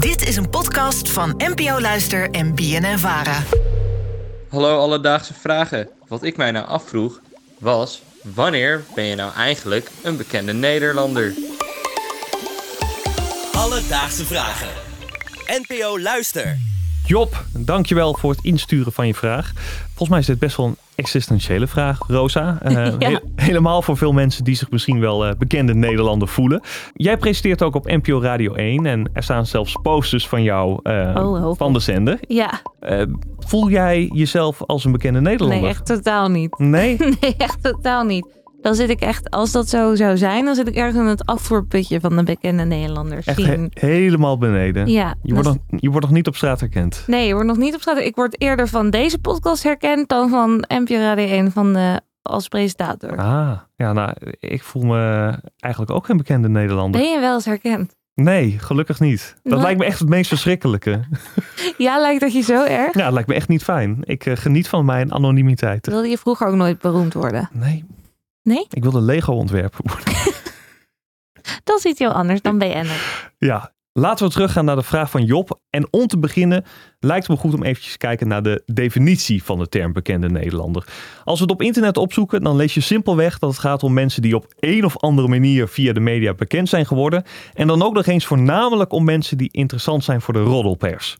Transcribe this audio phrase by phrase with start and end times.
[0.00, 3.42] Dit is een podcast van NPO Luister en BNN Vara.
[4.48, 5.88] Hallo alledaagse vragen.
[6.08, 7.20] Wat ik mij nou afvroeg
[7.58, 11.34] was: wanneer ben je nou eigenlijk een bekende Nederlander?
[13.52, 14.68] Alledaagse vragen.
[15.46, 16.69] NPO Luister.
[17.10, 19.52] Job, dankjewel voor het insturen van je vraag.
[19.86, 22.58] Volgens mij is dit best wel een existentiële vraag, Rosa.
[22.68, 23.08] Uh, Ja.
[23.08, 26.60] he- helemaal voor veel mensen die zich misschien wel eh, bekende Nederlander voelen.
[26.94, 31.14] Jij presenteert ook op NPO Radio 1 en er staan zelfs posters van jou eh,
[31.16, 32.18] Oh, van de zender.
[32.28, 33.02] Ja, Eh,
[33.38, 35.60] voel jij jezelf als een bekende Nederlander?
[35.60, 36.58] nee, echt totaal niet.
[36.58, 36.96] Nee?
[37.20, 38.26] Nee, echt totaal niet.
[38.62, 41.26] Dan zit ik echt, als dat zo zou zijn, dan zit ik ergens in het
[41.26, 43.26] afvoerputje van de bekende Nederlanders.
[43.26, 44.86] Echt he- helemaal beneden.
[44.90, 47.04] Ja, Je wordt, nog, je wordt nog niet op straat herkend.
[47.06, 47.98] Nee, je wordt nog niet op straat.
[47.98, 52.48] Ik word eerder van deze podcast herkend dan van NPO Radio 1 van de, als
[52.48, 53.16] presentator.
[53.16, 57.00] Ah, ja, nou, ik voel me eigenlijk ook geen bekende Nederlander.
[57.00, 57.96] Ben je wel eens herkend?
[58.14, 59.36] Nee, gelukkig niet.
[59.42, 61.00] Dat lijkt me echt het meest verschrikkelijke.
[61.78, 62.94] Ja, lijkt dat je zo erg?
[62.94, 63.98] Ja, dat lijkt me echt niet fijn.
[64.00, 65.86] Ik eh, geniet van mijn anonimiteit.
[65.86, 67.48] Wilde je vroeger ook nooit beroemd worden?
[67.52, 67.84] Nee.
[68.42, 68.66] Nee?
[68.70, 70.14] Ik wilde Lego-ontwerper worden.
[71.64, 73.30] Dat is iets heel anders dan BN'er.
[73.38, 75.60] Ja, laten we teruggaan naar de vraag van Job.
[75.70, 76.64] En om te beginnen
[76.98, 80.28] lijkt het me goed om eventjes te kijken naar de definitie van de term bekende
[80.28, 80.86] Nederlander.
[81.24, 84.22] Als we het op internet opzoeken, dan lees je simpelweg dat het gaat om mensen
[84.22, 87.24] die op een of andere manier via de media bekend zijn geworden.
[87.54, 91.18] En dan ook nog eens voornamelijk om mensen die interessant zijn voor de roddelpers.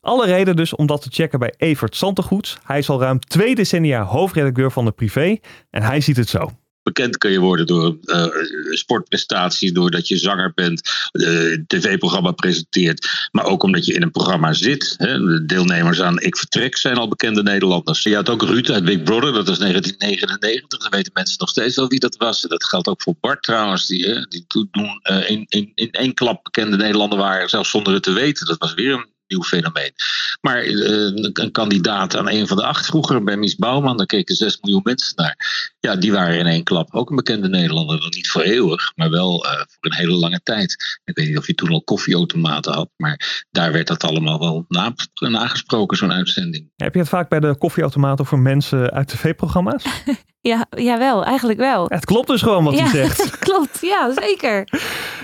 [0.00, 2.58] Alle reden dus om dat te checken bij Evert Santegoeds.
[2.64, 5.38] Hij is al ruim twee decennia hoofdredacteur van de Privé
[5.70, 6.50] en hij ziet het zo.
[6.82, 8.26] Bekend kun je worden door eh,
[8.70, 13.28] sportprestaties, doordat je zanger bent, eh, tv-programma presenteert.
[13.32, 14.94] Maar ook omdat je in een programma zit.
[14.96, 15.18] Hè.
[15.18, 18.02] De deelnemers aan Ik Vertrek zijn al bekende Nederlanders.
[18.02, 20.78] Je had ook Ruud uit Big Brother, dat was 1999.
[20.78, 22.40] Dan weten mensen nog steeds wel wie dat was.
[22.40, 26.14] Dat geldt ook voor Bart trouwens, die, hè, die toen eh, in, in, in één
[26.14, 28.46] klap bekende Nederlander waren, zelfs zonder het te weten.
[28.46, 29.92] Dat was weer een nieuw fenomeen.
[30.40, 30.72] Maar eh,
[31.32, 34.80] een, kandidaat aan een van de acht vroeger bij Mies Bouwman, daar keken 6 miljoen
[34.84, 35.36] mensen naar.
[35.80, 38.00] Ja, die waren in één klap ook een bekende Nederlander.
[38.00, 41.00] Dan niet voor eeuwig, maar wel eh, voor een hele lange tijd.
[41.04, 44.64] Ik weet niet of je toen al koffieautomaten had, maar daar werd dat allemaal wel
[44.68, 46.70] na, nagesproken, zo'n uitzending.
[46.76, 49.84] Heb je het vaak bij de koffieautomaten voor mensen uit tv-programma's?
[50.42, 51.86] Ja, jawel, eigenlijk wel.
[51.88, 53.38] Het klopt dus gewoon wat ja, hij zegt.
[53.38, 53.78] klopt.
[53.80, 54.68] Ja, zeker.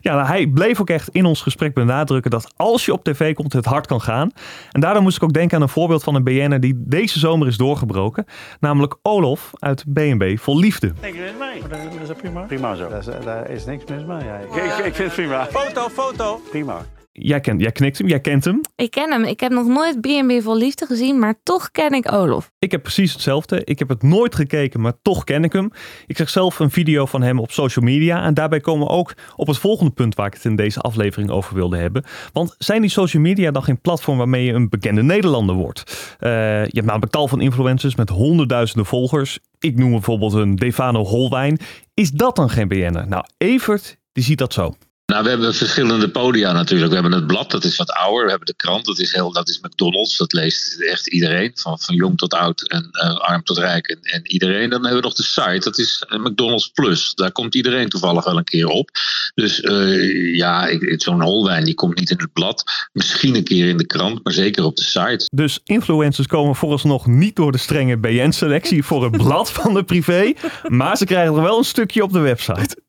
[0.00, 3.34] Ja, nou, hij bleef ook echt in ons gesprek benadrukken dat als je op tv
[3.34, 4.30] komt, het hard kan gaan.
[4.70, 7.46] En daardoor moest ik ook denken aan een voorbeeld van een BN'er die deze zomer
[7.46, 8.26] is doorgebroken.
[8.60, 10.92] Namelijk Olof uit B&B Vol Liefde.
[11.00, 11.62] Niks mis mee.
[11.68, 12.40] Dat is, dat is prima.
[12.40, 12.88] Prima zo.
[13.24, 14.24] daar is niks mis mee.
[14.24, 14.36] Ja.
[14.36, 15.46] Ik, ik, ik vind het prima.
[15.46, 16.40] Foto, foto.
[16.50, 16.80] Prima.
[17.14, 18.60] Jij kent, jij knikt hem, jij kent hem.
[18.76, 19.24] Ik ken hem.
[19.24, 22.50] Ik heb nog nooit B&B vol liefde gezien, maar toch ken ik Olof.
[22.58, 23.64] Ik heb precies hetzelfde.
[23.64, 25.70] Ik heb het nooit gekeken, maar toch ken ik hem.
[26.06, 28.24] Ik zag zelf een video van hem op social media.
[28.24, 31.30] En daarbij komen we ook op het volgende punt waar ik het in deze aflevering
[31.30, 32.04] over wilde hebben.
[32.32, 36.16] Want zijn die social media dan geen platform waarmee je een bekende Nederlander wordt?
[36.18, 36.30] Eh,
[36.64, 39.38] je hebt namelijk tal van influencers met honderdduizenden volgers.
[39.58, 41.58] Ik noem bijvoorbeeld een Defano Holwijn.
[41.94, 43.08] Is dat dan geen BN'er?
[43.08, 44.74] Nou, Evert, die ziet dat zo.
[45.12, 46.88] Nou, we hebben verschillende podia natuurlijk.
[46.88, 48.24] We hebben het blad, dat is wat ouder.
[48.24, 50.16] We hebben de krant, dat is, heel, dat is McDonald's.
[50.16, 53.98] Dat leest echt iedereen, van, van jong tot oud en eh, arm tot rijk en,
[54.02, 54.70] en iedereen.
[54.70, 57.14] Dan hebben we nog de site, dat is eh, McDonald's Plus.
[57.14, 58.90] Daar komt iedereen toevallig wel een keer op.
[59.34, 62.64] Dus eh, ja, zo'n holwijn die komt niet in het blad.
[62.92, 65.28] Misschien een keer in de krant, maar zeker op de site.
[65.34, 70.32] Dus influencers komen vooralsnog niet door de strenge BN-selectie voor het blad van de privé.
[70.68, 72.81] Maar ze krijgen er wel een stukje op de website.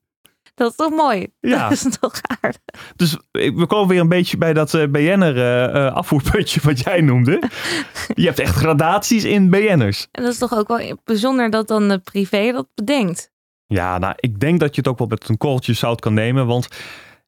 [0.56, 1.28] Dat is toch mooi?
[1.40, 1.70] Ja.
[1.70, 2.62] Dat is toch aardig.
[2.96, 7.02] Dus we komen weer een beetje bij dat eh, BN'er eh, eh, afvoerputje wat jij
[7.02, 7.32] noemde.
[8.16, 10.08] Je hebt echt gradaties in BN'ers.
[10.12, 13.32] En dat is toch ook wel bijzonder dat dan de privé dat bedenkt.
[13.68, 16.46] Ja, nou, ik denk dat je het ook wel met een korreltje zout kan nemen.
[16.46, 16.68] Want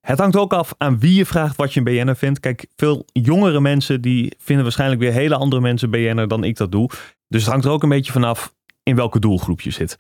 [0.02, 2.40] het hangt ook af aan wie je vraagt wat je een BN'er vindt.
[2.40, 6.72] Kijk, veel jongere mensen die vinden waarschijnlijk weer hele andere mensen BN'er dan ik dat
[6.72, 6.90] doe.
[7.28, 8.54] Dus het hangt er ook een beetje vanaf
[8.84, 9.98] in welke doelgroep je zit.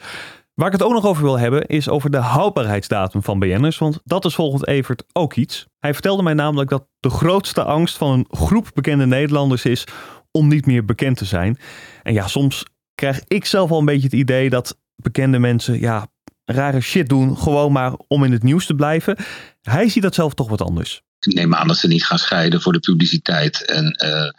[0.55, 3.77] Waar ik het ook nog over wil hebben is over de houdbaarheidsdatum van BN'ers.
[3.77, 5.67] Want dat is volgens Evert ook iets.
[5.79, 9.87] Hij vertelde mij namelijk dat de grootste angst van een groep bekende Nederlanders is
[10.31, 11.57] om niet meer bekend te zijn.
[12.03, 12.65] En ja, soms
[12.95, 16.07] krijg ik zelf al een beetje het idee dat bekende mensen ja,
[16.45, 19.17] rare shit doen, gewoon maar om in het nieuws te blijven.
[19.61, 21.04] Hij ziet dat zelf toch wat anders.
[21.25, 24.29] Neem aan dat ze niet gaan scheiden voor de publiciteit en eh,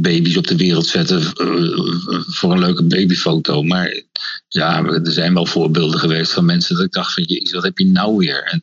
[0.00, 3.62] baby's op de wereld zetten eh, voor een leuke babyfoto.
[3.62, 4.02] Maar
[4.48, 7.78] ja, er zijn wel voorbeelden geweest van mensen dat ik dacht van jezus, wat heb
[7.78, 8.42] je nou weer?
[8.42, 8.60] En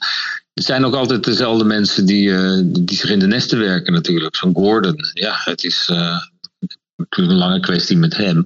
[0.54, 4.36] het zijn ook altijd dezelfde mensen die, eh, die zich in de nesten werken natuurlijk.
[4.36, 5.90] Zo'n Gordon, ja, het is
[7.00, 8.44] natuurlijk een lange kwestie met hem.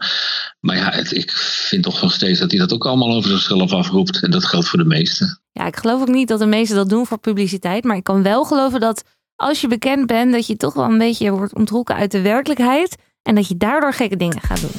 [0.59, 1.31] Maar ja, het- ik
[1.69, 4.23] vind toch nog steeds dat hij dat ook allemaal over zichzelf afroept.
[4.23, 5.41] En dat geldt voor de meesten.
[5.51, 7.83] Ja, ik geloof ook niet dat de meesten dat doen voor publiciteit.
[7.83, 9.03] Maar ik kan wel geloven dat
[9.35, 12.95] als je bekend bent, dat je toch wel een beetje wordt ontrokken uit de werkelijkheid.
[13.21, 14.71] En dat je daardoor gekke dingen gaat doen.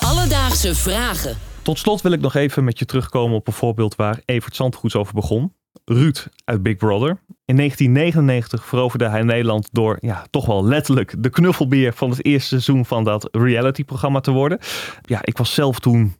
[0.00, 1.36] Alledaagse vragen.
[1.62, 4.94] Tot slot wil ik nog even met je terugkomen op een voorbeeld waar Evert Zandgoeds
[4.96, 5.54] over begon.
[5.84, 7.18] Ruud uit Big Brother.
[7.44, 12.48] In 1999 veroverde hij Nederland door ja, toch wel letterlijk de knuffelbeer van het eerste
[12.48, 14.58] seizoen van dat reality-programma te worden.
[15.02, 16.14] Ja, ik was zelf toen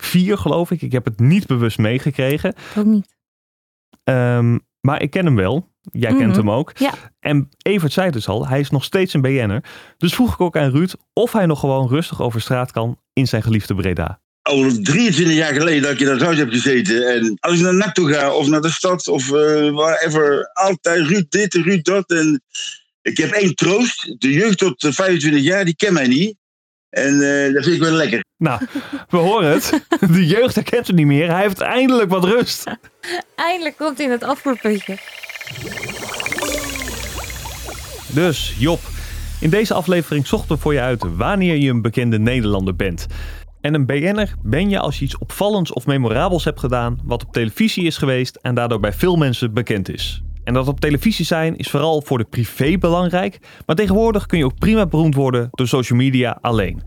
[0.00, 0.82] vier, geloof ik.
[0.82, 2.54] Ik heb het niet bewust meegekregen.
[2.76, 3.16] Ook niet.
[4.04, 5.68] Ehm, maar ik ken hem wel.
[5.80, 6.38] Jij kent Mhm.
[6.38, 6.78] hem ook.
[6.78, 6.92] Ja.
[7.20, 9.64] En Evert zei dus al, hij is nog steeds een BN'er.
[9.96, 13.26] Dus vroeg ik ook aan Ruud of hij nog gewoon rustig over straat kan in
[13.26, 14.20] zijn geliefde Breda.
[14.46, 17.08] Al 23 jaar geleden dat ik in dat huis heb gezeten.
[17.14, 19.32] En als ik naar NAC toe ga, of naar de stad, of uh,
[19.74, 22.10] wherever, altijd Ruud dit en Ruud dat.
[22.10, 22.42] En
[23.02, 24.14] ik heb één troost.
[24.18, 26.36] De jeugd tot 25 jaar, die kent mij niet.
[26.90, 28.24] En uh, dat vind ik wel lekker.
[28.36, 28.60] Nou,
[29.08, 29.80] we horen het.
[30.10, 31.30] De jeugd herkent hem niet meer.
[31.30, 32.64] Hij heeft eindelijk wat rust.
[33.34, 34.98] Eindelijk komt hij in het afvoerputje.
[38.06, 38.80] Dus, Job,
[39.40, 43.06] in deze aflevering zochten we voor je uit wanneer je een bekende Nederlander bent.
[43.66, 47.32] En een BN'er ben je als je iets opvallends of memorabels hebt gedaan, wat op
[47.32, 50.22] televisie is geweest en daardoor bij veel mensen bekend is.
[50.44, 54.44] En dat op televisie zijn is vooral voor de privé belangrijk, maar tegenwoordig kun je
[54.44, 56.82] ook prima beroemd worden door social media alleen.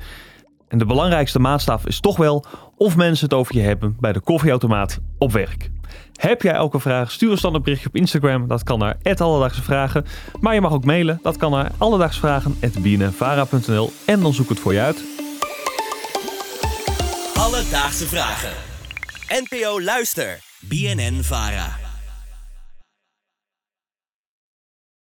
[0.67, 2.45] En de belangrijkste maatstaf is toch wel
[2.77, 5.71] of mensen het over je hebben bij de koffieautomaat op werk.
[6.13, 7.11] Heb jij een vraag?
[7.11, 8.47] Stuur een berichtje op Instagram.
[8.47, 10.05] Dat kan naar Alledaagse Vragen.
[10.39, 11.19] Maar je mag ook mailen.
[11.21, 15.03] Dat kan naar alledaagsvragen.bnnvara.nl en dan zoek ik het voor je uit.
[17.69, 18.53] Alledaagse vragen.
[19.29, 20.39] NPO Luister.
[20.59, 21.78] BNN Vara.